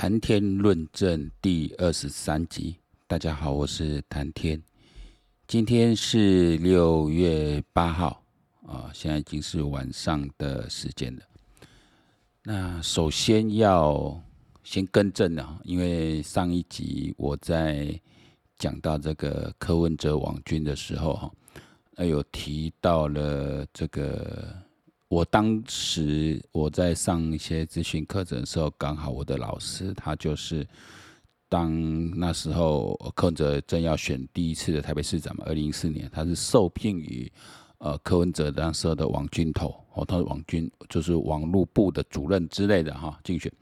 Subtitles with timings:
[0.00, 2.74] 谈天论政第二十三集，
[3.06, 4.58] 大家好，我是谈天。
[5.46, 8.22] 今天是六月八号
[8.66, 11.22] 啊，现在已经是晚上的时间了。
[12.42, 14.18] 那首先要
[14.64, 17.94] 先更正了，因为上一集我在
[18.56, 21.30] 讲到这个柯文哲网军的时候哈，
[21.94, 24.50] 那有提到了这个。
[25.10, 30.64] 我当时我在上一些咨询课程的时候，刚好我的老师他就是
[31.48, 37.30] 当那时候柯文哲正要选第一次的台北市长嘛，二零一四年，他是受聘于
[37.78, 43.52] 呃柯文哲当时的网军头哦，他是网军就是网络部的主任之类的哈竞选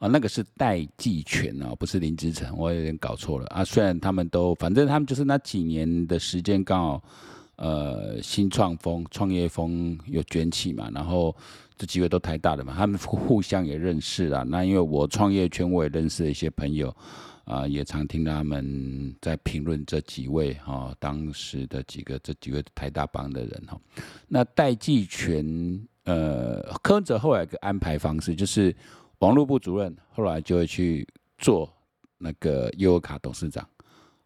[0.00, 3.64] 啊，那个是戴季全啊，不是林之诚，我有点搞错了啊。
[3.64, 7.04] 虽然他们都反正他们就是那几年的时间刚好。
[7.56, 11.34] 呃，新创风、创业风有卷起嘛，然后
[11.76, 14.42] 这几位都台大的嘛，他们互相也认识啦。
[14.42, 16.94] 那因为我创业圈我也认识一些朋友，
[17.44, 23.80] 啊、也常听他们在评论这几位哈、哦，当时的几个这几位台大帮的人哈。
[24.28, 28.74] 那戴季全，呃，柯文哲后来一个安排方式就是
[29.20, 31.72] 网络部主任，后来就会去做
[32.18, 33.66] 那个悠游卡董事长。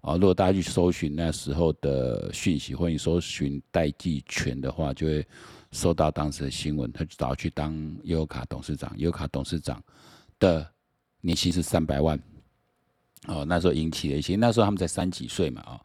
[0.00, 5.26] 啊，如果大家去搜寻那时候的讯息，或者搜寻戴季全的话，就会
[5.72, 6.90] 收到当时的新闻。
[6.90, 9.82] 他就找去当优卡董事长，优卡董事长
[10.38, 10.66] 的
[11.20, 12.18] 年薪是三百万。
[13.26, 15.80] 哦，那时候引起了一些，那时候他们才三几岁嘛，啊，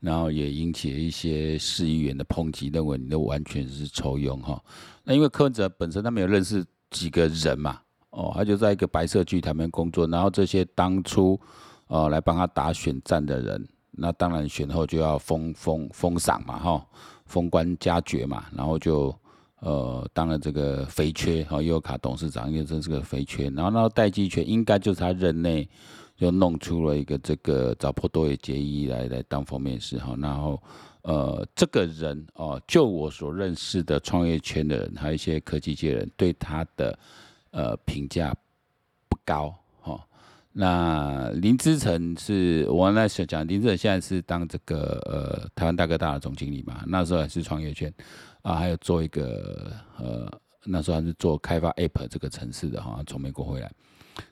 [0.00, 4.60] 然后也引起了一些市议员的抨击，认为你都完全是抽佣哈。
[5.04, 11.40] 那因为柯文哲本身他没有认识几个人嘛，哦，他就在一个白色巨塔里面工作，然后这些当初。
[11.90, 16.86] 哦，来帮他打选战的人，那当然选后就要封封封赏嘛，哈，
[17.26, 19.12] 封官加爵嘛，然后就
[19.58, 25.68] 呃当了这个肥缺，哈，优卡董事长，因为真是个肥缺，然后那戴季全应该就是他任内
[26.16, 30.62] 就弄出了一个这个找破多野结衣来来当封面师，哈，然后
[31.02, 36.96] 呃这个人哦，就我所认识的创业圈的人，还有一些科技界人对他的
[37.50, 38.32] 呃评价
[39.08, 39.52] 不高。
[40.52, 47.92] 那林之诚是我那时候讲，林之诚现在是当这个呃台湾大哥大的总经理嘛，那时候还是创业圈
[48.42, 53.70] 啊，还有做一个呃那时候还是做开发 App 这个城市的哈，从美国回来。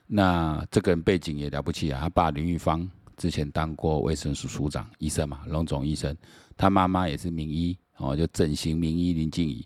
[0.05, 6.15] 那这个人背景也了不起啊，他爸林玉芳之前当过卫生署署长，医生嘛，龙总医生，
[6.57, 9.65] 他妈妈也是名医哦，就整形名医林静怡。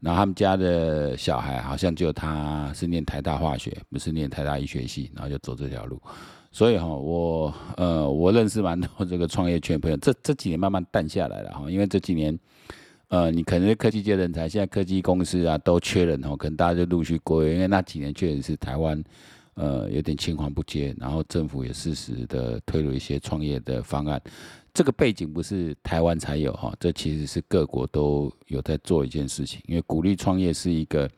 [0.00, 6.00] 然后他们家的小孩好像就他是念台大化学，不是念台大医学系，然后就走这条路。
[6.52, 12.38] 所以哈，我呃我认识蛮多这个创业圈朋友，这这几年慢慢淡下来了哈，因为这几年
[13.08, 19.02] 呃你可能是科技界人才，现在科技公司啊都缺人哦，可能大家就陆续归，因为那几年确实是台湾
[19.54, 24.20] 呃有点青黄不接，然后政府也适时的推了一些创业的方案。
[24.76, 31.10] 这个背景不是台湾才有哈，这其实是各国都有在做一件事情，因为鼓励创业是一个，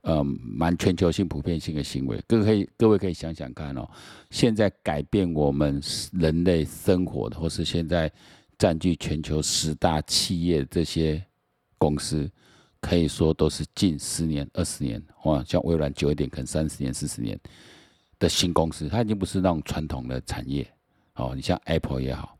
[0.00, 2.20] 呃，蛮全球性、普遍性的行为。
[2.26, 3.88] 各位可以，各位可以想想看哦，
[4.30, 5.80] 现在改变我们
[6.14, 8.10] 人类生活的，或是现在
[8.58, 11.24] 占据全球十大企业这些
[11.78, 12.28] 公司，
[12.80, 17.38] 可以说都是近十年、二十年，哇，像微软久一点，可能三十年、四十年
[18.18, 20.66] 的新公司，它已经不是那种传统的产业。
[21.14, 22.35] 哦，你像 Apple 也好。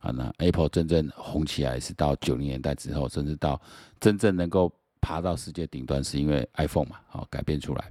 [0.00, 3.60] 啊，那 Apple 真正红起来是到九零年代之后，甚至到
[3.98, 7.90] 真正能够爬到世界顶端，是因为 iPhone 嘛，好改变出来。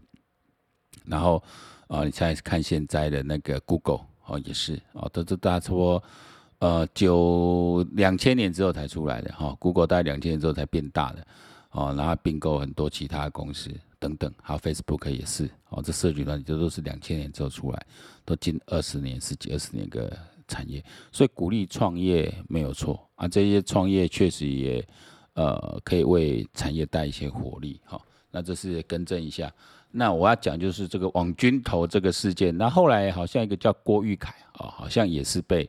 [1.06, 1.44] 然后，
[1.88, 6.02] 啊，你现在看现在的那个 Google，哦，也是，哦，都是大概说，
[6.60, 11.28] 呃，九两千年之后才出来的，哈，Google 大概两千年之后才变大的，
[11.72, 13.70] 哦，然后并购很多其他公司
[14.00, 17.86] 等等，还有 Facebook 也是，哦，这社群软体这都是两千年之后出来，
[18.24, 20.18] 都近二十年、十几二十年个。
[20.48, 24.88] 产业，所以鼓励创业没有错啊，这些创业确实也
[25.34, 28.00] 呃可以为产业带一些活力哈。
[28.32, 29.52] 那这是更正一下。
[29.92, 35.68] 那我要讲就是这个网军头这个事件，那后来好像一个叫郭玉凯啊，好像也是被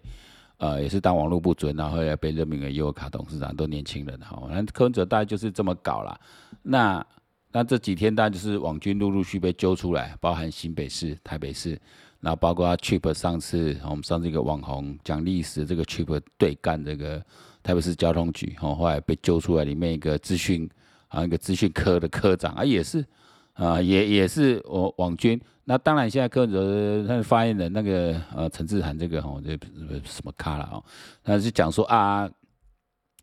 [0.58, 4.42] 呃也是当网络不准，然后后来被任命为优卡董事长，都年轻人哈。
[4.50, 6.20] 那柯文哲大概就是这么搞啦。
[6.62, 7.06] 那
[7.52, 11.80] 那这几天大概就是网军陆陆续续被揪出来，包含新北市、台北市。
[12.20, 17.24] 然后包括他 Chip 上次，我们上次一个网红讲历史，这个 Chip 对干这个
[17.62, 20.68] 台北市交通局，哦，后来被揪出来，里面一个资讯，
[21.08, 23.04] 啊，一个资讯科的科长啊，也是，
[23.52, 25.40] 啊，也也是我网军。
[25.64, 29.56] 那当然现在柯文哲他发言人那个呃陈志涵这个哦，这
[30.04, 30.82] 什么咖了哦，
[31.22, 32.28] 他是讲说啊，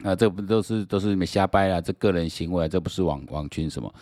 [0.04, 3.94] 啊，这不都是都是你们瞎掰啊，这个人行为，这不是网网军什么？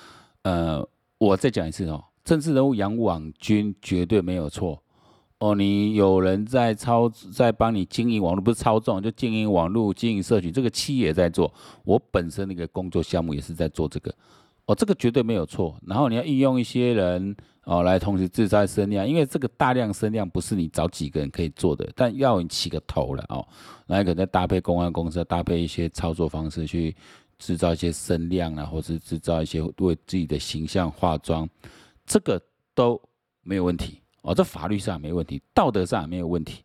[0.44, 0.88] 呃，
[1.18, 2.04] 我再讲一次哦。
[2.24, 4.82] 政治人物养网军绝对没有错
[5.40, 11.54] 哦，你有人在操在帮你经营网络，不是操纵，就经营网络、经营社群，这个企业在做。
[11.84, 14.16] 我本身那个工作项目也是在做这个，
[14.68, 15.78] 哦，这个绝对没有错。
[15.86, 17.36] 然后你要运用一些人
[17.66, 23.46] 哦来同时制造声量，因为这个大量声量不是你找几个人可以做的，但要你起个头了哦，
[23.86, 26.96] 那可能再搭配公关公司，搭配一些操作方式去
[27.38, 31.50] 制造一些声量啊，或是制造一些为自己的形象化妆，
[32.06, 32.42] 这个
[32.74, 33.02] 都
[33.42, 34.02] 没有问题。
[34.22, 36.64] 哦，这法律上没问题，道德上也没有问题。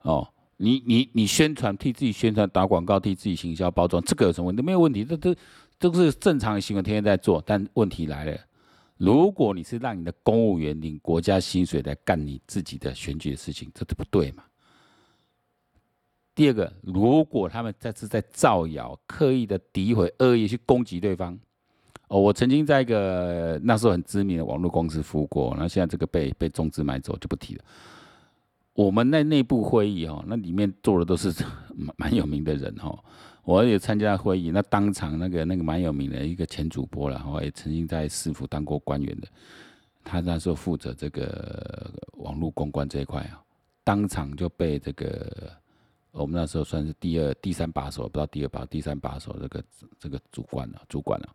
[0.00, 4.62] 哦，你你你宣传替自己宣传打广告，替自己行销包装，这个有什么问题？
[4.62, 5.34] 没有问题，这都
[5.78, 7.40] 都是正常的行为，天天在做。
[7.46, 8.36] 但问题来了，
[8.96, 14.42] 如果你是让你的公务员领国家薪水来干你自己的选举的事情，这都不对嘛。
[16.34, 21.38] 第二个，如果他们这次在造谣、刻意的诋毁、恶意去攻击对方。
[22.08, 27.64] 哦，我曾经在一个那时候很知名的网络公司服务过，然后现在这个被被中资买走就不提了。
[28.72, 31.32] 我们那内部会议哦，那里面坐的都是
[31.76, 32.98] 蛮蛮有名的人哦。
[33.44, 39.28] 我也参加会议，那当场那个那个蛮有名的一个前主播了，我也曾经在市府当过官员的，
[40.04, 43.42] 他那时候负责这个网络公关这一块啊，
[43.84, 45.50] 当场就被这个
[46.12, 49.64] 我们那时候算是第二、第三把手，不知道第二把、第三把手这个
[49.98, 51.28] 这个主管了，主管了。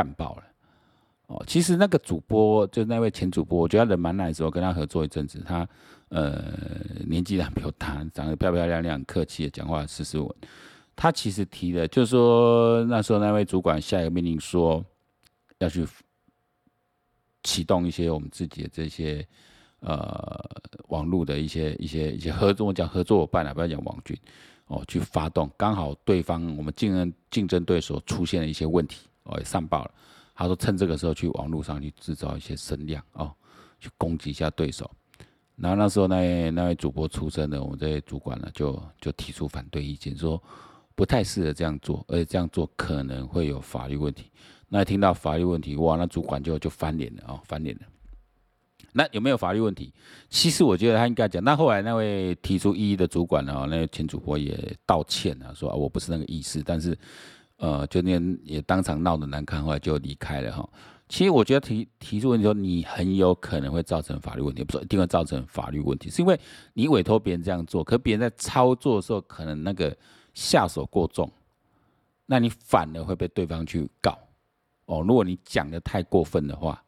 [0.00, 0.44] 干爆了
[1.26, 1.44] 哦！
[1.46, 5.68] 其实那个主播就那位前主播，我觉得他人蛮 nice，我跟他合作一阵子，他
[6.08, 6.42] 呃
[7.06, 10.34] 年纪还比较大，长得漂漂亮亮，客气的讲话斯斯文。
[10.96, 14.82] 他其实提的，就是说那时候那位主管下一个命令说
[15.58, 15.86] 要去
[17.42, 19.22] 启动一些我们自己的这些
[19.80, 20.42] 呃
[20.88, 24.18] 网络的一些一些一些合作，我讲合作伙伴啊，不要讲网军
[24.68, 29.06] 哦，去发动，刚好对方我们竞争竞争对手出现了一些问题。
[29.30, 29.90] 哦，也上报了。
[30.34, 33.30] 他说趁这个时候去网络上去制造一些声量哦，
[33.78, 34.90] 去攻击一下对手。
[35.56, 40.42] 然后那时候那位那位主播出身的，我们这些主管呢就就提出反对意见，说
[40.94, 44.30] 不太适合这样做，而且这样做可能会有法律问题。
[44.70, 47.82] 那听到法律问题，哇，那主管就就翻脸了哦，翻脸了。
[48.92, 49.92] 那有没有法律问题？
[50.30, 51.44] 其实我觉得他应该讲。
[51.44, 56.96] 那后来那位提出异议的主管呢，那位前主播也道歉了，说啊，我不是那个意思，但是。
[57.60, 60.66] 呃，就那也当场闹得难看，后来就离开了哈。
[61.10, 66.38] 其实我觉得提提出问题说，你很有可能会造成法律问题，不是一定会造成法律问题，是因为
[66.72, 69.94] 你委托别人这样做，可别人在操作的时候可能那个
[70.32, 71.30] 下手过重，
[72.26, 74.16] 那你反而会被对方去告。
[74.86, 76.82] 哦，如果你讲的太过分的话，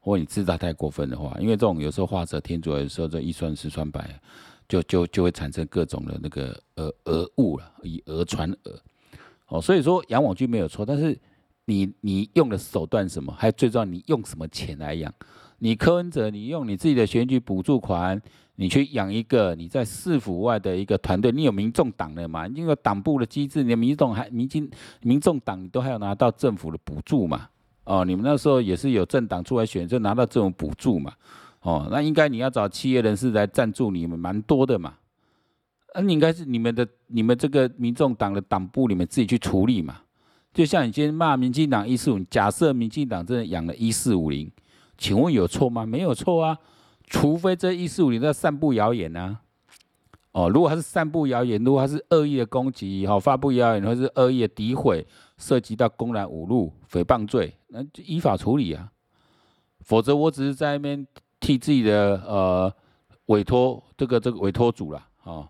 [0.00, 4.18] 或你知道太过分的话，因为这种有时候画蛇添足，有时候这一传十传百，
[4.66, 8.82] 就就就会产生各种的那个讹讹误了，以讹传讹。
[9.48, 11.18] 哦，所以说养网军没有错，但是
[11.64, 15.12] 你你用的手段什么，还有最重要，你用什么钱来养？
[15.58, 18.20] 你柯文哲，你用你自己的选举补助款，
[18.54, 22.46] 你去养一个你在市府外的一个团队，你有民众党的嘛？
[22.46, 24.70] 你有党部的机制，你的民众还民进
[25.02, 27.48] 民众党，你都还要拿到政府的补助嘛？
[27.84, 31.12] 哦，你们那时候也是有政党出来选，就拿到这种补助嘛？
[31.62, 34.94] 哦，那应该你要找企业人士来赞助你们，蛮多的嘛？
[35.98, 40.02] 那、你应该是你们的、你们这个民众党的党部，你们自己去处理嘛。
[40.54, 44.48] 就像你今天骂民进党一四五，假设民进党真的养了一四五零，
[44.96, 45.84] 请问有错吗？
[45.84, 46.56] 没有错啊，
[47.04, 49.40] 除非这一四五零在散布谣言啊。
[50.30, 55.04] 哦，如果他是散布谣言，如果他是恶意的攻击，哈，发布谣言，或是恶意的诋毁，
[55.36, 58.88] 涉及到公然侮辱、诽谤罪，那就依法处理啊。
[59.80, 61.04] 否则我只是在那边
[61.40, 62.72] 替自己的呃
[63.26, 65.04] 委托这个这个委托主了。
[65.24, 65.48] 哦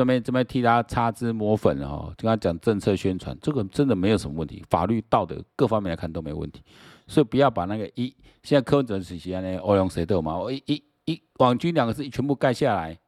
[0.00, 6.62] 这边这边替他擦脂抹粉哦，跟他讲政策宣传，这个真的没有什么问题，法律道德各方面来看都没问题，
[7.06, 8.06] 所以不要把那个一
[8.42, 12.98] 现在柯文哲时期那欧阳谁都嘛，我一一一网军两个字全部盖下来，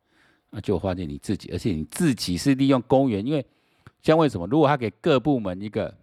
[0.51, 3.43] 那就发现你自己，而且你自己是利用公园，因为
[4.03, 4.47] 像为什么？
[4.47, 5.95] 如果他给各部门一个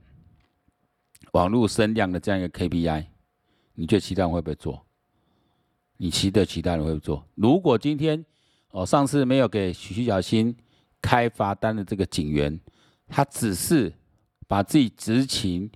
[1.34, 3.06] 网络声量的这样一个 KPI，
[3.76, 4.84] 你觉得其他人会不会做？
[5.98, 7.24] 你期待其他人会不会做？
[7.36, 8.26] 如果今天
[8.72, 10.56] 哦上次没有给徐徐小新。
[11.02, 12.60] 开罚单的这个警员，
[13.08, 13.92] 他只是
[14.48, 15.70] 把自己执勤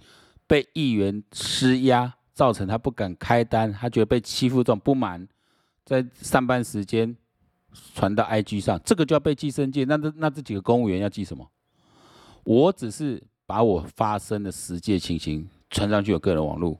[0.48, 5.27] 被议员施压，造成他不敢开单，他觉得被欺负这种不满，
[5.86, 7.15] 在上班时间
[7.94, 9.86] 传到 IG 上，这个就要被记申诫。
[9.86, 11.50] 那这那这几个公务员要记什么？
[12.44, 16.77] 我只是把我发生的实际情形传上去我个人网络。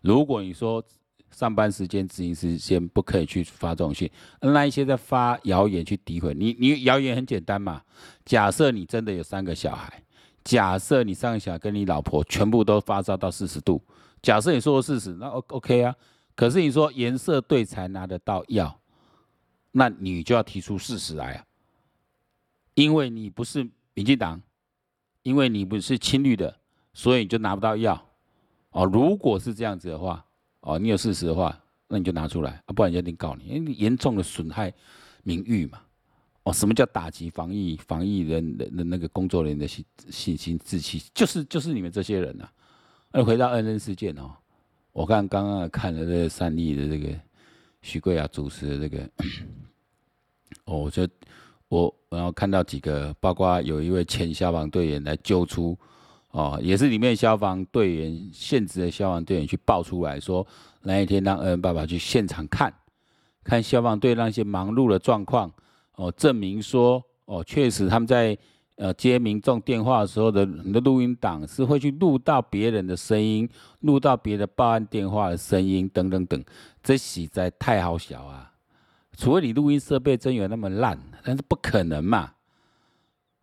[0.00, 0.82] 如果你说，
[1.30, 4.10] 上班时间、执行时间不可以去发这种信，
[4.40, 7.82] 那一些在发谣言去诋毁你，你谣言很简单嘛。
[8.24, 10.02] 假设你真的有三个小孩，
[10.44, 13.82] 假设你三个小孩跟你老婆全部都发烧到四十度，
[14.20, 15.94] 假设你说的事实，那 O OK 啊。
[16.34, 18.80] 可是你说颜色对才拿得到药，
[19.72, 21.44] 那你就要提出事实来啊，
[22.74, 24.40] 因为你不是民进党，
[25.22, 26.56] 因为你不是亲绿的，
[26.94, 28.06] 所以你就拿不到药。
[28.70, 30.24] 哦，如果是这样子的话，
[30.60, 34.72] 哦，你有事实的话，那你就拿出来，啊，不然人家一定告你，因为你严重的损害
[35.22, 35.80] 名誉嘛。
[36.42, 41.02] 哦，什么叫打击防疫防疫人的那个工作人员的信信心志气？
[41.12, 42.52] 就是就是你们这些人呐、啊。
[43.12, 44.32] 那回到恩恩事件哦，
[44.92, 47.14] 我看刚刚看了这个三立的这个
[47.82, 49.10] 许贵雅主持的这个，
[50.64, 51.06] 哦，我就
[51.68, 55.76] 我然后看到几个，包括有一位前消防队员来救出，
[56.30, 60.46] 哦，也是里面消防队员现职的消防队员去爆出来说，
[60.82, 62.72] 那一天让恩爸爸去现场看，
[63.42, 65.52] 看消防队那些忙碌的状况。
[65.96, 68.38] 哦，证明说，哦，确实他们在
[68.76, 73.46] 呃接民众电话的时候的的录音档是会去录到别人的声音，
[73.80, 76.42] 录到别的报案电话的声音等等等，
[76.82, 78.52] 这实在太好笑啊！
[79.18, 82.30] 除非你录音设备真有那么烂，但是不可能嘛。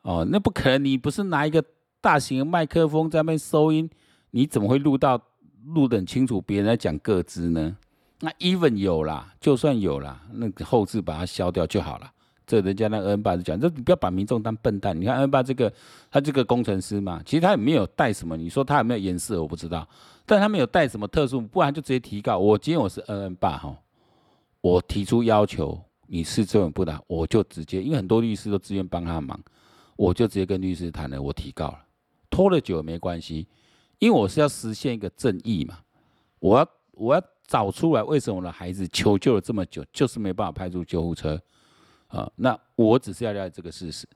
[0.01, 1.63] 哦，那不可能，你不是拿一个
[2.01, 3.89] 大型的麦克风在那边收音，
[4.31, 5.21] 你怎么会录到
[5.65, 7.75] 录得很清楚别人在讲个资呢？
[8.19, 12.11] 那 even 有啦，就算有啦，那个后置把它消掉就好了。
[12.47, 14.97] 这人家那恩爸就讲，这你不要把民众当笨蛋。
[14.97, 15.71] 你看恩爸这个，
[16.09, 18.37] 他这个工程师嘛，其实他也没有带什么。
[18.37, 19.85] 你说他有没有颜色，我不知道。
[20.25, 22.37] 但他没有带什么特殊，不然就直接提告。
[22.37, 23.77] 我今天我是恩恩爸哈，
[24.61, 25.77] 我提出要求，
[26.07, 29.37] 你是这种不打，我就直接，因为很多律师都自愿帮他忙，
[29.97, 31.79] 我就直接跟律师谈了，我提告了，
[32.29, 33.47] 拖了久也没关系，
[33.99, 35.79] 因为我是要实现一个正义嘛，
[36.39, 41.41] 我要我要找出来为什么我的孩子求救了这么久，就是没办法派出救护车。
[42.07, 44.07] 啊，那我只是要了解这个事实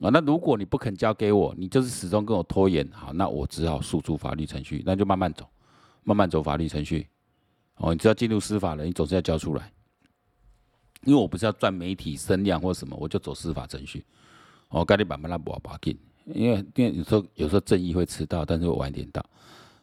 [0.00, 0.10] 啊。
[0.10, 5.48] 那如果你不肯交给我，你就是始终跟我拖延，好，那我只好诉诸法律程序，那就慢慢走，
[6.02, 7.06] 慢慢走法律程序。
[7.76, 9.72] 哦，你只要进入司法了，你总是要交出来，
[11.04, 14.04] 因为我不是要赚媒体声量或什么，我就走司法程序。
[14.68, 19.24] 我赶紧把慢慢把把紧，因为因为有时候有时候正义会迟到，但是会晚点到。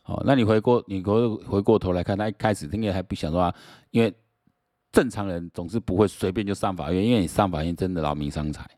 [0.01, 3.55] 好，那你回过你回回过头来看，他一开始应该还不想说，啊
[3.91, 4.13] 因为。
[4.93, 8.69] 正常人总是不会随便就上法院，因为你上法院真的劳民伤财。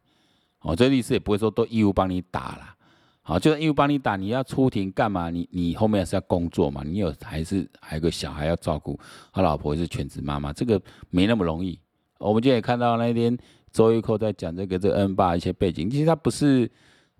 [0.59, 2.75] 哦，这律师也不会说都义务帮你打了。
[3.23, 5.31] 好，就算义务帮你打，你要出庭干嘛？
[5.31, 6.83] 你你后面是要工作嘛？
[6.85, 8.99] 你有还是还有个小孩要照顾，
[9.31, 10.79] 他老婆是全职妈妈，这个
[11.09, 11.79] 没那么容易。
[12.19, 13.35] 我们今天也看到那天
[13.71, 16.69] 周玉蔻在讲这个这个恩爸一些背景，其实他不是，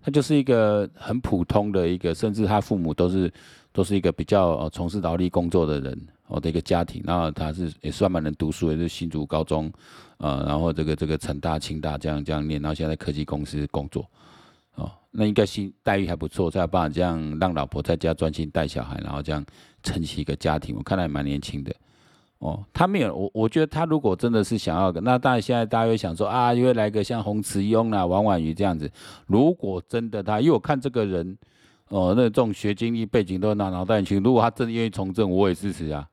[0.04, 3.32] 他就是一个很普通的一个，甚至他父母都是
[3.72, 5.98] 都是一个比较呃从事劳力工作的人。
[6.26, 9.70] 我的一个家庭，然后他是也算蛮能读书，也是新竹高中，
[10.16, 14.08] 呃，然后这个这个成大、清大这样这样念，然后现在科技公司工作，
[14.74, 19.44] 哦，那应该薪待遇还不错，才有办法这样让老婆在家专心带小孩，然后这样
[19.82, 20.74] 撑起一个家庭。
[20.74, 21.74] 我看来蛮年轻的，
[22.44, 28.90] 哦，他没有我，我觉得他如果真的是想要的，那当然现在大家会想说啊，因为来个像洪慈庸啊、王婉瑜这样子，
[29.26, 31.38] 如果真的他，因为我看这个人，
[31.88, 36.06] 哦，那这种学经历背景都拿脑袋很清，如果他真的愿意从政，我也支持啊。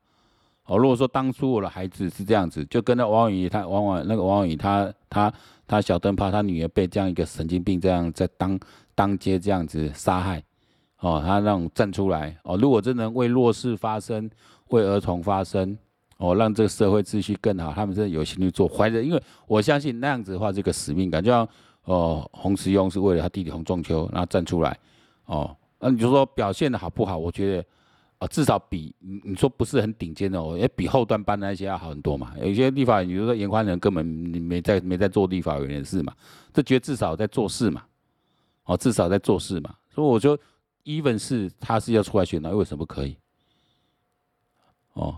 [0.68, 5.34] 哦，如果说当初我的孩子是这样子，就跟那王婉瑜，他王婉那个王婉瑜，他他
[5.68, 8.58] 他小灯泡，他女儿被这样一个神经病这样在当
[8.96, 10.42] 当街这样子杀害，
[11.02, 14.30] 哦，他那种站出来，哦，如果真能为弱势发声，
[14.70, 15.78] 为儿童发声，
[16.22, 21.48] 哦，让这个社会秩序更好，他们真的有心去做，怀着，因为我相信那样子的话，这个使命感，就像
[21.86, 24.78] 哦，洪石庸是为了他弟弟洪仲丘，然后站出来，
[25.26, 27.18] 哦，那你就说表现的好不好？
[27.18, 27.66] 我觉得。
[28.22, 32.36] 啊，至少比你你说不是很顶尖的哦，也比后端班的那些要好很多嘛。
[32.40, 36.14] 有些立法，比如说严宽仁根本没在没在做立法委员的事嘛，
[36.54, 37.84] 这觉得至少在做事嘛，
[38.66, 39.74] 哦，至少在做事嘛。
[39.90, 40.38] 所以我就
[40.84, 43.18] even 是他是要出来选的，为什么可以？
[44.94, 45.18] 哦，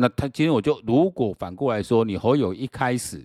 [0.00, 3.22] 那他今天我就如果反过来说，你侯友一开始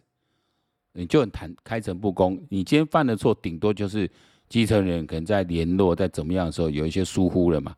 [0.91, 4.11] 你就很谈开诚布公，你今天犯的错，顶多就是
[4.49, 7.73] 基层人可能在联络在怎么样的时候有一些疏忽了嘛。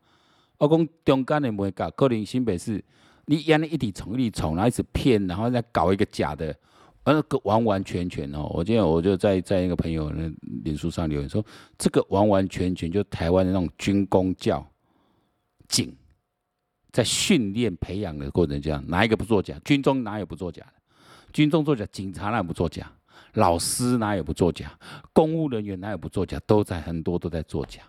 [0.58, 2.84] 我讲中间的没搞，可能新北市
[3.27, 6.56] 你演了一滴虫一滴虫，然后一直骗，然后再搞一个假的，
[7.06, 8.50] 那个完完全全哦。
[8.51, 10.32] 我今天我就在在一个朋友的
[10.63, 11.46] 脸书上留言说，
[11.77, 14.68] 这个完完全全就台湾的那种军公教
[15.68, 15.96] 警，
[16.98, 19.56] 在训练培养的过程这样，哪一个不作假？
[19.63, 20.74] 军中哪有不作假的？
[21.32, 22.92] 军中作假，警察哪有不作假？
[23.34, 24.75] 老师哪有不作假？
[25.13, 26.39] 公务人员哪有不作假？
[26.48, 27.84] 都在很多都在作假，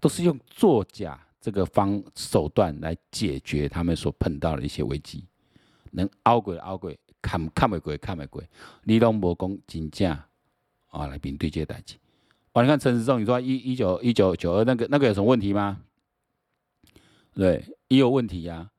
[0.00, 1.18] 都是用作假。
[1.40, 5.24] 这个方手段来解决他们所碰到的一些危机，
[5.92, 8.42] 能熬过熬过，看看没过看没过，
[8.82, 10.10] 你拢无讲真正
[10.90, 11.96] 啊来面对这些代志。
[12.52, 15.80] 哦，你看陈时中，你说一一九一九九二那个那个有什么问题吗？
[17.34, 18.70] 对，也有问题呀、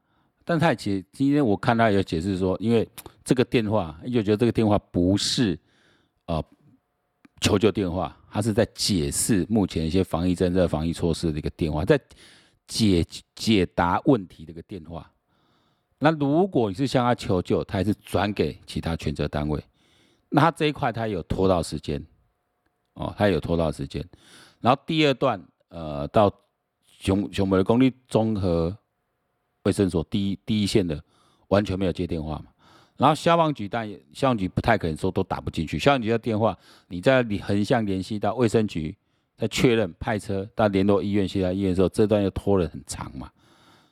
[0.44, 2.88] 但他其实今天我看他有解释说，因为
[3.24, 5.58] 这个电话，又觉得这个电话不是
[6.28, 6.44] 呃
[7.42, 12.00] 求救电话，他是在解释目前一些防疫政策、防疫措施的一个电话，在
[12.68, 13.04] 解
[13.34, 15.12] 解答问题的一个电话。
[15.98, 19.64] 那如果你是向他求救，他还是转给其他权责单位，
[20.30, 22.06] 那他这一块他有拖到时间，
[22.94, 24.08] 哦，他有拖到时间。
[24.60, 26.32] 然后第二段，呃，到
[26.86, 28.78] 熊熊本的公立综合
[29.66, 31.00] 卫生所第一第一线的
[31.50, 32.46] 完全没有接电话嘛。
[32.98, 35.78] 然后消防局，但消防局不太可能说都打不进去。
[35.78, 36.58] 消防局的电话，
[36.88, 38.96] 你在你横向联系到卫生局，
[39.36, 43.30] 再确认派车到联络医院，现在医院的时候，这段又拖了很长嘛。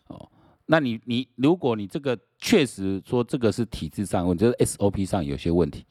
[0.07, 0.29] 哦，
[0.67, 5.85] 那你你如果你这个确实说这个是体制上问题，就是 SOP 上有些问题，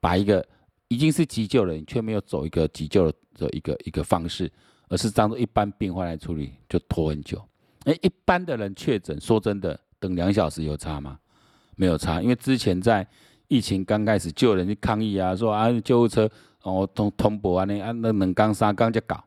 [0.00, 0.42] 把一个
[0.88, 4.50] 已经是急救了，你却没有走一个急救的一个一个方式，
[4.88, 7.46] 而是当做一般病患来处理，就拖很久。
[7.86, 11.18] 哎，一般的人确诊，说真的，等两小时有差吗？
[11.76, 13.06] 没有差，因为之前在
[13.48, 16.28] 疫情刚开始，就有人去抗议啊，说啊救护车
[16.62, 19.22] 哦通通博啊那啊那两缸三缸就搞，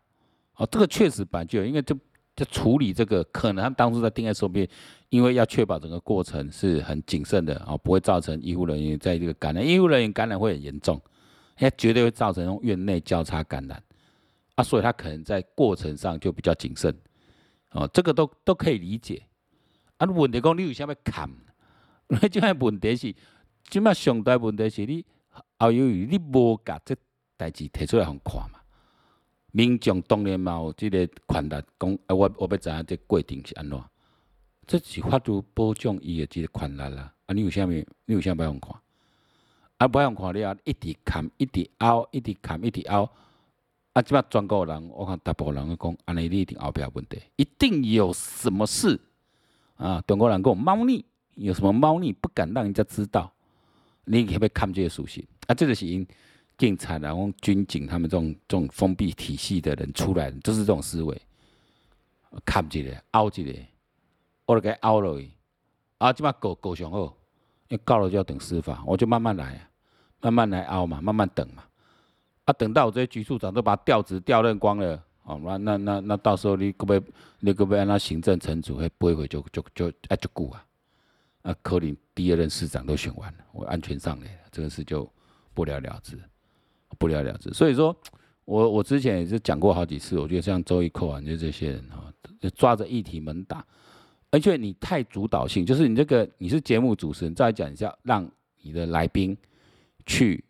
[0.58, 1.98] 哦这个确实本就，因为就
[2.36, 4.68] 就处理这个，可能他当初在定 SOP，
[5.08, 11.01] 因为要确保整个过程是很谨慎的哦，不会造成医护人员在这个感染，医护人员感染会很严重，
[11.60, 13.82] 也绝对会造成院内交叉感染。
[14.56, 16.94] 啊，所以他可能在过程上就比较谨慎，
[17.72, 19.22] 哦这个都都可以理解
[19.98, 21.30] 啊，问题讲你有啥要看？
[22.08, 23.16] 那即个问题是，
[23.70, 25.06] 即摆上大问题是你
[25.58, 26.96] 后由于你无甲这
[27.38, 28.60] 代志提出来互看嘛，
[29.52, 31.50] 民众当然嘛有即个权力
[31.80, 33.80] 讲，啊我我要知影这过程是安怎，
[34.66, 37.14] 这是法律保障伊的即个权利啦。
[37.28, 37.70] 啊你有啥物？
[37.70, 38.82] 你有啥物互看？
[39.78, 43.08] 啊不要互看了，一直坎，一直拗，一直坎，一直拗。
[44.00, 48.98] 啊即马全国人，我看大部分人讲，安尼你一定后壁问题，一定有什么事
[49.75, 50.01] 啊？
[50.08, 51.03] 中国人讲猫腻。
[51.36, 53.32] 有什么猫腻不敢让人家知道？
[54.03, 55.53] 你可不可以看这些属性啊？
[55.53, 56.06] 这个是因
[56.58, 61.21] 警察然后军警他们这种这种封闭体系的人出来，就是这种思维。
[62.45, 63.54] 看一个，凹一个，
[64.45, 65.21] 我就给凹了。
[65.97, 67.13] 啊，这把狗狗上好，
[67.69, 69.69] 因告了就要等司法，我就慢慢来，
[70.21, 71.63] 慢慢来凹嘛，慢慢等嘛。
[72.50, 77.02] 啊，等到我这些局处长都把调职调任光了，哦，那那那那到时候你可不可以，
[77.42, 80.66] 你可不可以让他行政惩处会拨回就就就啊就顾啊。
[81.44, 85.08] 啊，可能第二任市长都选完了，我安全上来了，这个事就
[85.54, 86.20] 不了了之，
[86.98, 87.54] 不了了之。
[87.54, 87.96] 所以说，
[88.46, 93.64] 我我之前也是讲过好几次，我觉得像周一扣啊，就这些人啊，就抓着议题猛打，
[94.32, 98.28] 而且你太主导性，就是你这个你是节目主持人，再讲一下，让
[98.62, 99.38] 你的来宾
[100.08, 100.44] 去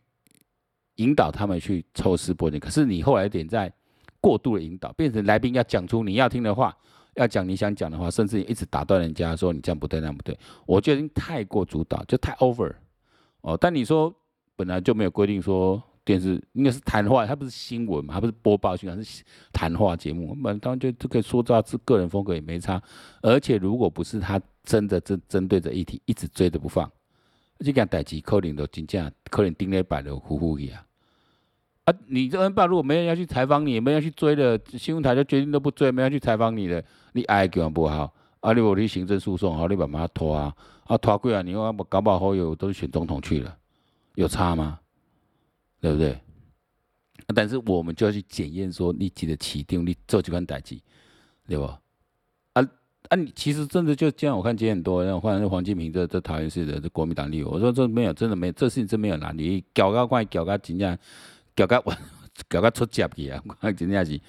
[1.00, 3.70] 引导他们去抽丝剥茧，可是你后来有点在
[4.22, 6.76] 过度的引导，变成来宾要讲出你要听的话。
[7.16, 12.72] 要讲你想讲的话，甚至一直打断人家说你这样不对，那样不对，我觉得已经太过主导，就太 over
[13.42, 13.58] 哦。
[13.60, 14.14] 但你说
[14.56, 22.82] 本来就没有规定说电视应该是谈话，它不是新闻嘛，它不是播报新闻，是谈话节目，本来当然就就可以说到是个人风格也没差。
[23.22, 26.90] 而且如果不是他真的针针对着议题一直追着不放，
[27.58, 30.86] 这件代志可能都真正可能顶礼拜就呼呼去啊。
[31.90, 43.58] 啊，你这 N 八如果没人要去采访你，没人要去追的，新闻台就决定都不追，没人去采访你的，你爱叫人不好，啊，你无你行政诉讼，好，你慢慢拖啊，啊拖几啊年，我搞不好好友都选总统去了，
[44.14, 44.80] 有差吗？
[45.82, 46.12] 对不对？
[46.12, 50.78] 啊、但是我们就要去检验说你几的起定，你做几番代志，
[51.48, 51.64] 对不？
[51.64, 51.80] 啊
[53.08, 60.96] 啊，你其实真的就这样，我看今天很多人，换黄金平这这桃园市的这国民党立委，我说这没有，真的没有，这事情真没有哪里搞搞怪，搞搞怎样。
[61.60, 61.98] 搞个完，
[62.48, 63.44] 搞个出家去啊！
[63.76, 64.20] 真正是，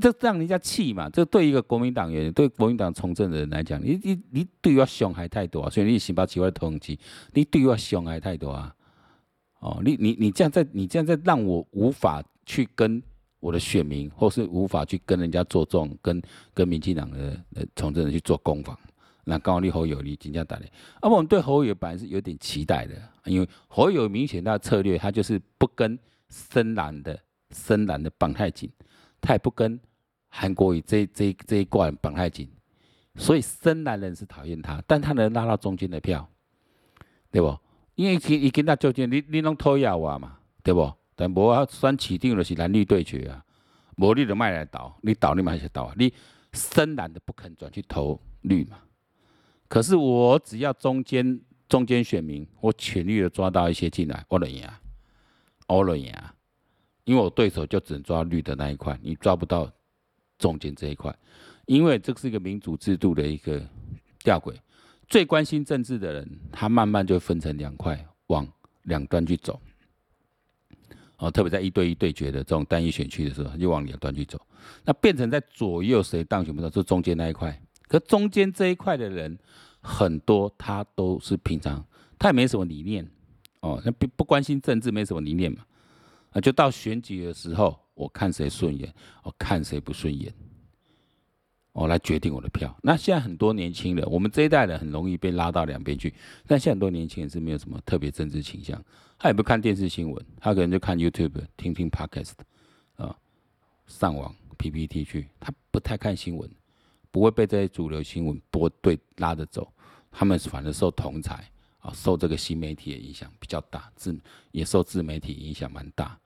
[0.00, 1.10] 这让人家气嘛。
[1.10, 5.70] 这对一个国民党员，对国民党从政的人来讲，你你你对我伤害太多啊！
[5.70, 6.98] 所以你先把机会统计，
[7.32, 8.72] 你对我伤害太多啊！
[9.58, 13.02] 哦，你你你这样在，你这样在让我无法去跟
[13.40, 16.22] 我的选民，或是无法去跟人家做这种跟
[16.54, 18.78] 跟民进党的呃从政人去做攻防。
[19.24, 20.64] 那刚好你侯友你真正打的，
[21.02, 25.98] 那么、我们对侯友本来是有点期待的，因为侯友明显他的策略，他就是不跟。
[26.28, 27.18] 深蓝的
[27.50, 28.70] 深蓝的绑太紧，
[29.20, 29.78] 他也不跟
[30.28, 32.48] 韩国瑜这这这一挂绑太紧，
[33.16, 36.28] 所以深蓝人是讨厌他，但他能拉到中间的票，
[37.30, 37.58] 对不？
[37.94, 40.92] 因为伊伊跟他中间，你你拢讨厌我嘛，对不？
[41.16, 43.44] 但无啊，选起定就是蓝绿对决啊，
[43.96, 46.12] 无你就卖来倒，你倒你卖去倒啊，你
[46.52, 48.78] 深蓝的不肯转去投绿嘛，
[49.66, 54.80] 可是我只要中间中间选民，我全力的抓到一些进来，我能赢啊。
[55.68, 56.34] 欧了呀，
[57.04, 59.70] 因为我对手就只能抓绿的那一块，你抓不到
[60.38, 61.16] 中间这一块，
[61.66, 63.62] 因为这是一个民主制度的一个
[64.22, 64.54] 吊诡。
[65.08, 68.46] 最关心政治的人，他慢慢就分成两块，往
[68.82, 69.58] 两端去走。
[71.16, 74.40] 哦，特别在一对一对决的这种单一选区的时候，他就往两端去走。
[74.84, 77.58] 那变成在左右谁当选不到，就中间那一块。
[77.88, 79.38] 可中间这一块的人
[79.80, 81.84] 很多，他都是平常
[82.18, 83.10] 他也没什么理念，
[83.60, 85.64] 哦，那不不关心政治，没什么理念嘛。
[86.30, 88.92] 啊，就到选举的时候，我看谁顺眼，
[89.22, 90.32] 我看谁不顺眼。
[91.72, 92.76] 我来决定我的票。
[92.82, 96.12] 那现在很多年轻人，我们这一代人很容易被拉到两边去。
[96.46, 98.82] 但现在很多年轻人是没有什么特别政治倾向，
[99.16, 102.32] 他也不看电视新闻，他可能就看 YouTube，听听 Podcast，
[102.96, 103.16] 啊，
[103.86, 106.50] 上网 PPT 去，他不太看新闻，
[107.12, 109.72] 不会被这些主流新闻波对拉着走。
[110.10, 111.38] 他们反而受同侪
[111.78, 114.16] 啊，受这个新媒体的影响比较大，自
[114.52, 116.18] 也受自媒体影响蛮大。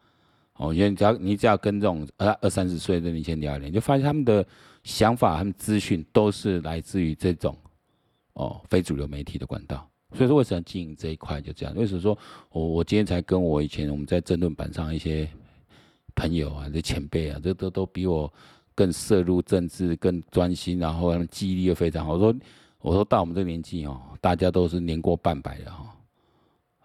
[0.55, 4.47] 哦，因为你只要你只要跟这种二二三十岁的年轻人聊一聊，就发现他们的。
[4.85, 7.57] 想法他们资讯都是来自于这种
[8.33, 11.73] 哦非主流媒体的管道，所以说为什么经营这一块就这样？
[11.77, 12.19] 为什么说
[12.51, 15.29] 我我今天才跟我以前我们在争论板上一些
[16.17, 18.29] 朋友啊、这前辈啊，这都都比我
[18.75, 22.15] 更涉入政治、更专心，然后他们记忆力又非常好。
[22.15, 22.35] 我说
[22.83, 25.97] 我说到我们这年纪哦，大家都是年过半百的哈，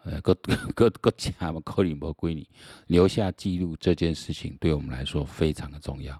[0.03, 0.33] 呃，各
[0.75, 2.47] 各各家嘛，口里不归你，
[2.85, 6.19] 留下记录这件事情对我们来说非常的重要。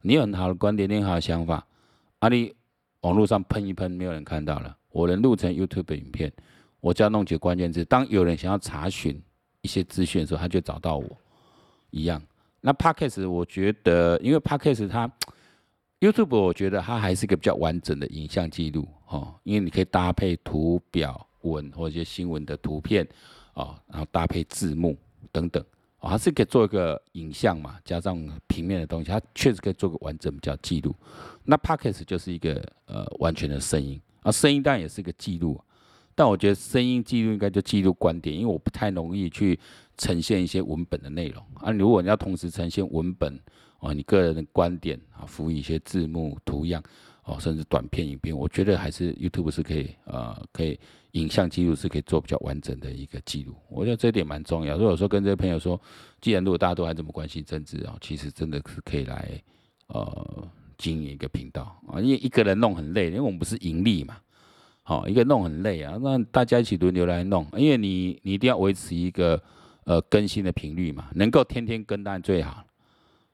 [0.00, 1.64] 你有很好的观点，你有很好的想法，
[2.18, 2.54] 啊，你
[3.02, 4.74] 网络上喷一喷，没有人看到了。
[4.90, 6.32] 我能录成 YouTube 影片，
[6.80, 9.22] 我只要弄几个关键字，当有人想要查询
[9.60, 11.06] 一些资讯的时候，他就找到我。
[11.90, 12.22] 一样，
[12.60, 15.10] 那 Podcast 我觉得，因为 Podcast 它
[16.00, 23.06] YouTube 我觉得它还是一个比较完整的影像记录哦，因为你可以搭配图表文或者一些新闻的图片
[23.54, 24.96] 哦，然后搭配字幕
[25.30, 25.62] 等等。
[26.00, 30.96] 哦，它是可以做一个影像嘛，加上平面的东西，它确实可以做个完整比较记录。
[31.44, 32.54] 那 Podcast 就是一个
[32.86, 35.62] 呃完全的声音啊，声音当然也是一个记录，
[36.14, 39.60] 但我觉得声音记录应该就记录观点，因为我不太容易去
[39.98, 41.70] 呈现一些文本的内容啊。
[41.70, 43.38] 如果你要同时呈现文本
[43.80, 46.82] 哦，你个人的观点啊，辅以一些字幕、图样
[47.24, 50.78] 哦，甚至短片、影片，我觉得还是 YouTube 是可以呃可以。
[51.14, 54.76] 影像记录是可以做比较完整的一个记录，我觉得这点蛮重要。
[54.76, 55.76] 如果说跟这些朋友说，
[56.20, 59.42] 既然如果大家都还这么关心政治啊，其实真的是可以来
[59.88, 64.18] 呃经营一个频道啊，因为一个人弄很累，因为我们不是盈利嘛，
[64.84, 69.42] 好，一个弄很累啊，那大家一起轮流来弄，因为你你一定要维持一个
[69.86, 72.64] 呃更新的频率嘛，能够天天更当然最好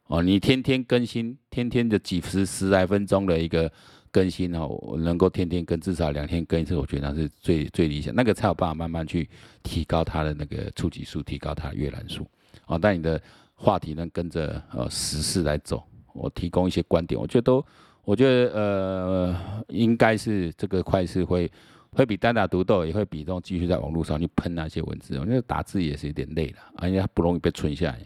[0.08, 3.70] 哦，你天天更新，天天的几十十来分钟的一个。
[4.12, 9.28] 更新哦，我能够天天更，至少两天更一次，我觉得那是最最理想，那个才有办法慢慢去
[9.62, 12.26] 提高它的那个触及数，提高它的阅览数。
[12.64, 13.20] 哦，但你的
[13.54, 17.66] 话题能跟着呃时事来走，我提供一些观点，我觉得都，
[18.04, 19.36] 我觉得呃
[19.68, 21.50] 应该是这个块是会
[21.90, 28.00] 会比单打独斗，也会比这种继续在网络上去喷那些文字，因为打字也是有点累了，而且它不容易被存下来。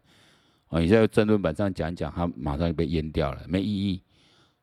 [0.70, 4.02] 哦，你在争论板上讲讲，它马上就被淹掉了，没意义。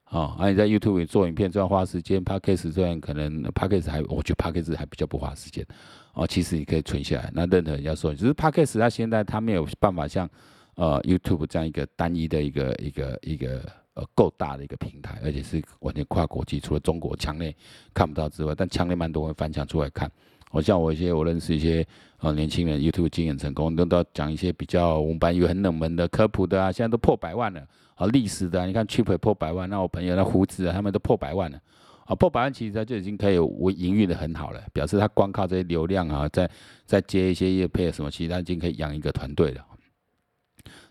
[0.10, 5.66] 哦，而、啊、你在 YouTube 做影片，这样花时间；Podcast 这样可能 Podcast 还，我觉得 Podcast 还比较不花时间。
[6.14, 7.30] 哦，其实你可以存下来。
[7.34, 10.28] 那任何人要说，只是 Podcast 它现在它没有办法像
[10.76, 17.54] 呃 YouTube 这样一个单一的一个一个一个呃够大的一个平台，而且是完全跨国际，除了中国墙内
[17.94, 20.10] 看不到之外，但墙内蛮多人翻墙出来看。
[20.52, 21.86] 我像我一些我认识一些
[22.20, 27.66] 呃年轻人 YouTube 经营成功，都都要讲一些比较我们班有很冷门的科普的啊，现在都破百万了。
[27.96, 31.60] 啊，历史的、啊，你看 Chip 破百万，那我朋友那胡子啊，他们都破百万了。
[32.06, 36.50] 啊，破百万其实他就已经可以为营运的很好了，表示他光靠这些流量啊，再
[36.86, 39.66] 再接一些业配什么，其实他已经可以养一个团队了。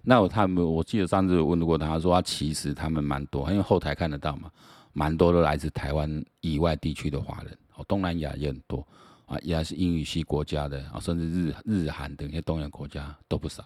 [0.03, 4.51] 那我他们，我记得上次问过他，他说他其实他们蛮多，因为后台看得到嘛，
[4.93, 8.87] 蛮多都来自台湾以外地区的华人，哦，东南亚也很多，
[9.27, 13.65] 啊，也是英语系国家的，啊，甚至日日韩等一些东洋国家都不少。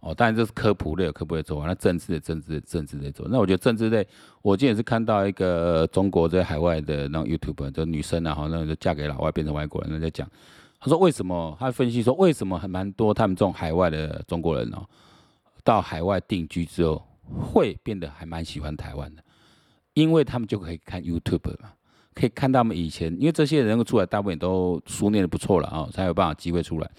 [0.00, 3.26] 哦，当然这是科普类，科普类做完，那政治的政治的政治类做。
[3.28, 4.06] 那我觉得政治类，
[4.42, 10.30] 我今天也是看到一个中国在海外的那种 YouTube，就女生啊，哈，那就嫁给老外变成外国人，那在讲，
[10.78, 11.56] 他说为什么？
[11.58, 14.86] 他分析说为什么还蛮多他们这种海外的中国人哦，
[15.64, 19.24] 到海外定居之后会变得还蛮喜欢台湾的，
[19.94, 21.72] 因为他们就可以看 YouTube 嘛，
[22.16, 26.90] 可以看到他们以前，因为这些人出来大部分都书念的不错了啊，才有办法机会出来。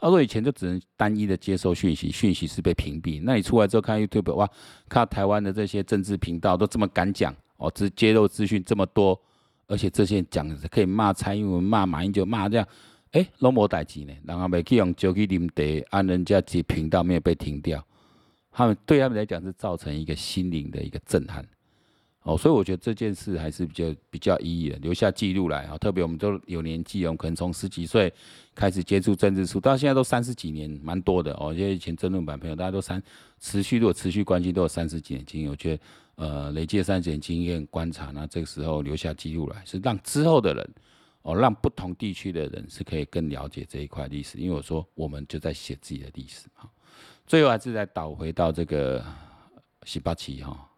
[0.00, 3.22] 他说以前就只能单一的接受讯息，讯息是被屏蔽。
[3.22, 4.46] 那你出来之后看 YouTube，哇，
[4.88, 9.18] 看台湾的这些政治频道都这么敢讲哦，只揭露资讯这么多，
[9.68, 12.66] 而且这些讲可以骂蔡英文、骂马英九、骂这样，
[13.12, 17.82] 哎，拢无代志呢，然后没去用酒去啉茶，按人家这频道没有被停掉，
[18.50, 21.46] 他们对他们来讲是造成一个心灵的一个震撼。
[22.24, 25.76] 哦，所以我觉得这件事还是比较比较意义的，留下记录来啊。
[25.76, 28.10] 特别我们都有年纪，我们可能从十几岁
[28.54, 31.52] 开始接触政治书，到现在都三十几年，蛮多的哦。
[31.52, 33.02] 因为以前争论版朋友大家都三
[33.40, 35.82] 持续，如果持续关心都有三十几年经验，我觉得
[36.14, 40.74] 呃累积三十年经验观察，那这个时候留下记录来，是让之后的人
[41.20, 44.38] 哦，让不同地区的人是可以更了解这一块历史。
[44.38, 46.66] 因为我说我们就在写自己的历史哈。
[47.26, 49.04] 最后还是再倒回到这个
[49.82, 50.70] 十八期哈。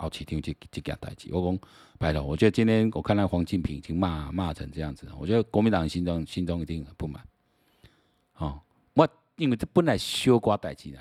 [0.00, 1.58] 好，市场这这件代志，我讲
[1.98, 7.20] 拜托，我觉得今天我看到黄金平已经骂骂成这样子，我觉得国民党心中心中一定很不满。
[8.36, 8.60] 哦，
[8.94, 11.00] 我因为这本来小瓜代志了，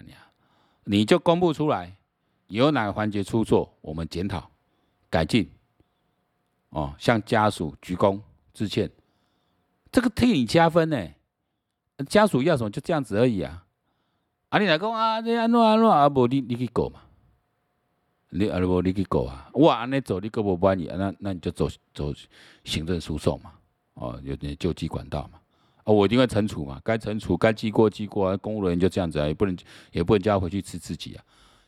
[0.85, 1.95] 你就公布出来，
[2.47, 4.49] 有哪个环节出错，我们检讨
[5.11, 5.47] 改进。
[6.69, 8.19] 哦，向家属鞠躬
[8.51, 8.91] 致歉，
[9.91, 11.07] 这个替你加分呢。
[12.09, 13.63] 家属要什么就这样子而已啊。
[14.49, 17.01] 啊，你来讲啊，这安怎安怎啊，无你你去搞嘛。
[18.29, 19.49] 你阿不你去告啊？
[19.53, 22.13] 我安尼走，你个不满意，那那你就走走
[22.65, 23.51] 行政诉讼嘛，
[23.93, 25.39] 哦，有点救济管道嘛，
[25.85, 29.57] 哦，我一定会惩处嘛，该惩处该记过记过啊，公务人员就这样子啊，也不能
[29.93, 31.23] 也不能叫他回去吃自己啊，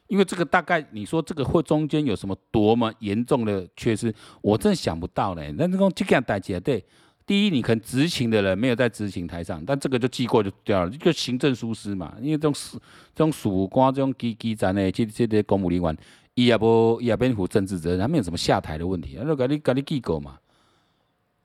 [0.08, 5.42] 因为这个大概你说这个会中间有什么多么严重的缺失，我真的想不到呢。
[5.58, 6.84] 那这种这样代志对，
[7.26, 12.78] 第一你可能执行的人没有在执行台上，但这个就记过就掉了，就行政疏失嘛，因为这种属
[13.16, 15.98] 这种属官这种基基层的这这些公务人员。
[16.40, 20.40] 伊也不，伊也不负政治责任，他没有什么下台的问题，那就给你给你记过嘛，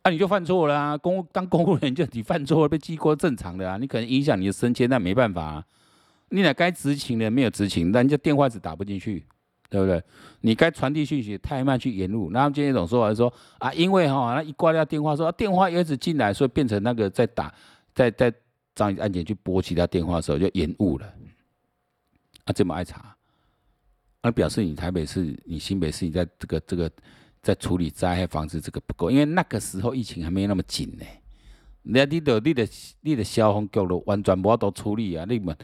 [0.02, 5.64] 啊，你就犯错了啊，公当公务员就你犯错了被记过正常的啊，你可能影响你的升迁，那没办法啊，
[6.28, 9.26] 你俩该执勤的没有执勤，那人家电话只打不进去，
[9.68, 10.00] 对不对？
[10.42, 17.52] 你该传递讯息太慢去延误，那他们今天总说法是说啊，因为哈，那一挂掉电话说、电话一直进来，所以变成那个在打
[17.92, 18.32] 在在
[18.76, 21.06] 张案件去拨其他电话的时候就延误了，
[22.44, 23.13] 啊，这么爱查。
[24.24, 26.90] 那表示你台北市、你新北市，你在这个这个
[27.42, 31.04] 在处理灾害防治这个不够，因为那个时候疫情还没那么紧呢。
[31.82, 32.66] 那你的、你的、
[33.02, 35.26] 你的消防局都完全无法度处理啊！
[35.28, 35.54] 你们，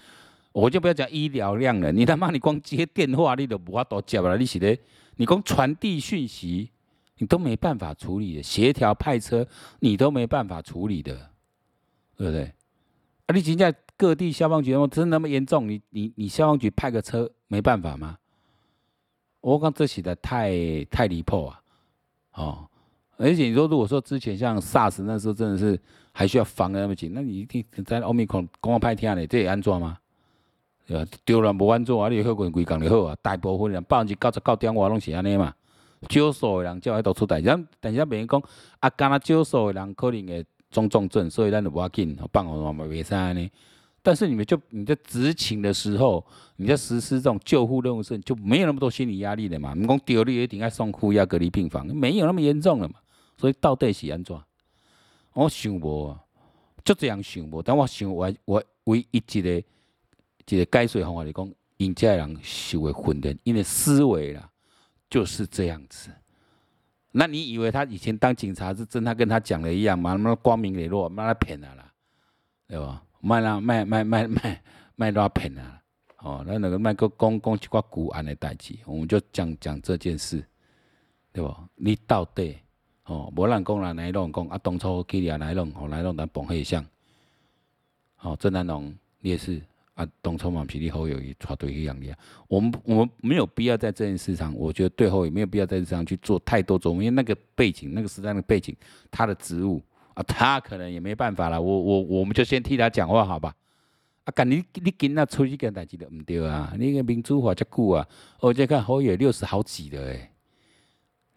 [0.53, 4.79] 我就不要讲医疗量了，你他妈你光接电话你都无法度接了，你是咧？
[5.17, 6.69] 你光传递讯息
[7.17, 11.15] 你都没办法处理的，协调派车你都没办法处理的，
[12.15, 12.53] 对不对？
[13.25, 15.67] 啊，你现在各地消防局真那么严重？
[15.67, 18.19] 你你你消防局派个车没办法吗？
[19.41, 21.61] 我讲这写的太太离谱啊，
[22.35, 22.69] 哦，
[23.17, 25.79] 而且你说如果说之前像 SARS 那时候真的是
[26.13, 29.97] 还需要防的那么紧，那你一定在欧米孔公安派天呢，这也安装吗？
[30.87, 31.11] 对吧？
[31.25, 33.17] 丢了不安装啊，你后滚归讲就好啊。
[33.23, 35.55] 大部分人百分之九十九点五拢是安尼嘛，
[36.09, 37.67] 少数的人才会都出代志。
[37.79, 38.43] 但是别人讲
[38.81, 43.51] 啊，干那少数的人可能会中重症，所以咱就无要紧，放我嘛袂使安尼。
[44.03, 46.25] 但是你们就你在执勤的时候，
[46.57, 49.75] 你在实施这种救护任务时，就没有那么多心理压力了嘛？
[49.75, 52.95] 你讲丢了一定要送负压隔离病房，没有那么严重了嘛？
[53.37, 54.39] 所以到底是安怎？
[55.35, 56.21] 我想无啊，
[56.83, 57.63] 就这样想无。
[57.63, 59.51] 但我想我我唯一一个
[60.47, 64.51] 一个解释方法来讲，因这人受的训练，因为思维啦
[65.09, 66.11] 就是这样子。
[67.13, 70.13] 那你以为他以前当警察是真他跟他讲的一样吗？
[70.13, 71.93] 那么光明磊落，妈他骗他啦，
[72.67, 73.03] 对吧？
[73.21, 74.63] 卖啦卖卖卖卖
[74.97, 75.81] 卖多少片啊？
[76.19, 80.45] 哦，那那个卖个讲讲一寡古案的代志，我们就讲讲这件事，
[81.33, 81.55] 对不？
[81.77, 82.55] 你到底
[83.07, 86.85] 哦，无人讲人，来弄讲啊，当初去年来拢，哦来拢咱绑黑箱，
[88.21, 89.63] 哦郑南榕你也是
[89.95, 92.15] 啊，当初嘛，是你好友伊带队一样的。
[92.49, 98.77] 我们我们没有必要在这件事上，我觉得最后也没有必要在这上去做太多琢磨，因为那个背景，那个时代的背景，
[99.11, 99.81] 他的职务。
[100.21, 103.55] 啊，他可能也没办法了，我我我们就先替他讲话，好吧？
[104.25, 106.75] 啊，干你你今仔出去跟代志的唔对啊！
[106.79, 108.07] 你个民主化这久啊，
[108.41, 110.31] 我再看侯友六十好几了哎，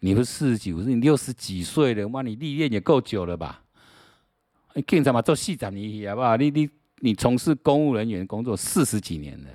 [0.00, 3.62] 你不是四十几，我是你六十几岁了，妈，你历练也够久了吧？
[4.74, 6.36] 你警察嘛做四十年好不好？
[6.36, 6.68] 你你
[6.98, 9.48] 你从事公务人员工作四十几年了，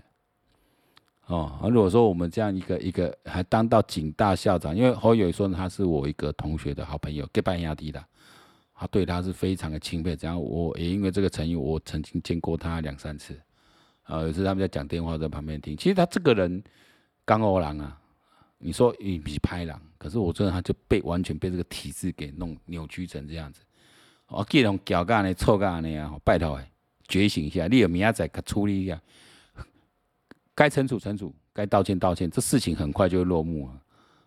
[1.27, 8.03] 哦，如果说我们这样一个一个还当到警大校长，因为侯友说他是我一个同学的好朋友，给班压低的。
[8.79, 13.37] 他对他是非常的钦佩，这样我也因为这个成语，我曾经见过他两三次。
[14.03, 15.75] 啊，有时他们在讲电话，在旁边听。
[15.75, 16.63] 其实他这个人
[17.25, 17.99] 刚欧郎啊，
[18.57, 23.61] 你说一比拍狼，可是我觉得他就被完全被这个体制给弄扭曲成这样子。
[24.27, 26.71] 我见种屌干呢，错干的啊，拜托哎，
[27.05, 28.97] 觉醒一下，你有明仔载处理一下，
[30.55, 33.81] 该惩处惩处，该道歉道歉，这事情很快就会落幕了。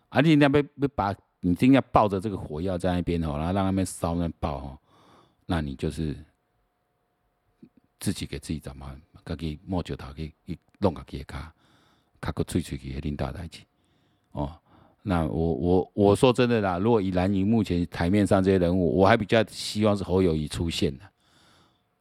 [0.09, 1.11] 啊，你那边被把。
[1.45, 4.77] 你一定要抱着这个火药在那边吼，然后让他们烧那爆吼，
[5.45, 6.15] 那你就是
[7.99, 11.53] 自己给自己找麻烦，自己摸着头去一弄个给卡，
[12.21, 13.65] 卡个脆脆去领导在一起
[14.31, 14.57] 哦。
[15.01, 21.03] 那我我我说真的啦，如果以蓝营目前台面上这些人物，我还比较希望是侯友谊出现的。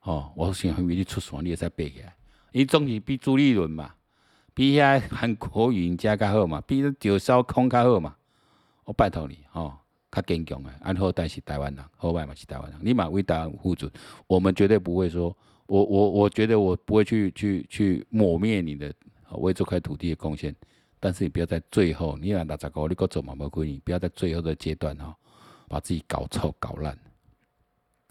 [0.02, 2.14] 哦，我想侯友宜出爽，你也再背起来，
[2.52, 3.92] 伊总是比朱立伦嘛，
[4.54, 8.14] 比遐韩国瑜加较好嘛，比赵少康较好嘛。
[8.84, 9.76] 我拜托你哦，
[10.10, 13.90] 较坚强诶，安好代是台湾人，后摆嘛是台湾人，你嘛为台湾负责，
[14.26, 18.92] 我们绝对不会说，我我我觉得我不会去去去抹灭你的
[19.32, 20.54] 为这块土地的贡献，
[20.98, 25.16] 但是你不要在最后，你若六十五，你搁做嘛无关系，不要在最后的阶段哈，
[25.68, 26.98] 把自己搞臭搞烂。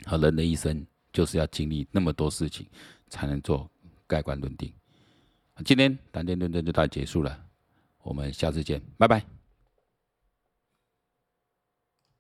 [0.05, 2.65] 好，人的一生就是要经历那么多事情，
[3.09, 3.69] 才能做
[4.07, 4.73] 盖棺论定。
[5.63, 7.39] 今天谈天论地就到结束了，
[8.01, 9.40] 我们下次见，拜拜。